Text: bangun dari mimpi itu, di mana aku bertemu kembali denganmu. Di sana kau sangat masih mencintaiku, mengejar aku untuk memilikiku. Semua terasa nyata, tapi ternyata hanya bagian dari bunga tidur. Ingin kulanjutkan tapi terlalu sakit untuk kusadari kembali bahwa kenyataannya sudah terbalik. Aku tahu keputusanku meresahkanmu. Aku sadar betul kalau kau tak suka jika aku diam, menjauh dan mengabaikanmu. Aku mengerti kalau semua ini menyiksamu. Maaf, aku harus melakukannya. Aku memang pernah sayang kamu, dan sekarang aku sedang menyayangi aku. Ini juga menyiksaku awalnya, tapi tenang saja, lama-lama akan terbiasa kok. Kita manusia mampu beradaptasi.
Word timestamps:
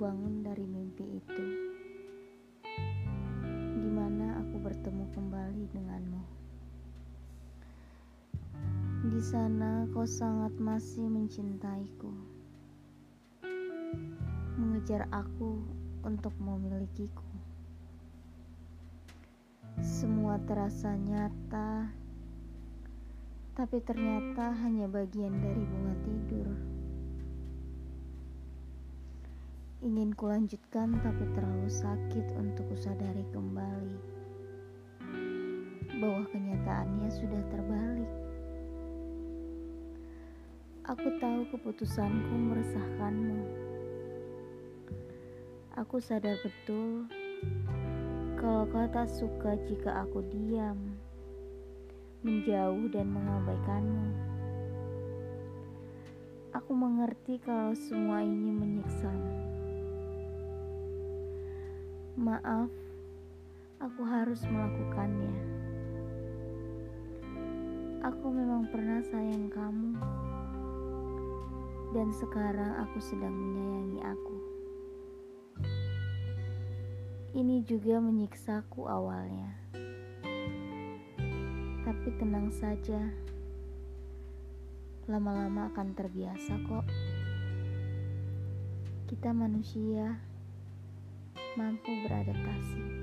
bangun 0.00 0.46
dari 0.46 0.62
mimpi 0.62 1.18
itu, 1.18 1.44
di 3.76 3.90
mana 3.90 4.40
aku 4.40 4.56
bertemu 4.62 5.04
kembali 5.10 5.62
denganmu. 5.74 6.22
Di 9.10 9.20
sana 9.20 9.84
kau 9.90 10.08
sangat 10.08 10.54
masih 10.56 11.10
mencintaiku, 11.10 12.12
mengejar 14.56 15.04
aku 15.12 15.60
untuk 16.06 16.32
memilikiku. 16.40 17.28
Semua 19.84 20.40
terasa 20.48 20.96
nyata, 20.96 21.92
tapi 23.52 23.82
ternyata 23.84 24.56
hanya 24.64 24.88
bagian 24.88 25.36
dari 25.36 25.62
bunga 25.64 25.94
tidur. 26.04 26.79
Ingin 29.80 30.12
kulanjutkan 30.12 30.92
tapi 31.00 31.24
terlalu 31.32 31.72
sakit 31.72 32.36
untuk 32.36 32.68
kusadari 32.68 33.24
kembali 33.32 33.96
bahwa 35.96 36.20
kenyataannya 36.28 37.08
sudah 37.08 37.40
terbalik. 37.48 38.12
Aku 40.84 41.08
tahu 41.16 41.48
keputusanku 41.48 42.28
meresahkanmu. 42.28 43.40
Aku 45.80 45.96
sadar 45.96 46.36
betul 46.44 47.08
kalau 48.36 48.68
kau 48.68 48.84
tak 48.84 49.08
suka 49.08 49.56
jika 49.64 50.04
aku 50.04 50.20
diam, 50.28 50.92
menjauh 52.20 52.84
dan 52.92 53.08
mengabaikanmu. 53.08 54.12
Aku 56.52 56.76
mengerti 56.76 57.40
kalau 57.40 57.72
semua 57.72 58.20
ini 58.20 58.52
menyiksamu. 58.52 59.49
Maaf, 62.18 62.66
aku 63.78 64.02
harus 64.02 64.42
melakukannya. 64.50 65.30
Aku 68.02 68.26
memang 68.34 68.66
pernah 68.66 68.98
sayang 68.98 69.46
kamu, 69.46 69.94
dan 71.94 72.10
sekarang 72.10 72.82
aku 72.82 72.98
sedang 72.98 73.30
menyayangi 73.30 74.00
aku. 74.02 74.36
Ini 77.38 77.62
juga 77.62 78.02
menyiksaku 78.02 78.90
awalnya, 78.90 79.54
tapi 81.86 82.08
tenang 82.18 82.50
saja, 82.50 83.06
lama-lama 85.06 85.70
akan 85.70 85.94
terbiasa 85.94 86.58
kok. 86.66 86.90
Kita 89.06 89.30
manusia 89.30 90.29
mampu 91.56 91.90
beradaptasi. 92.04 92.99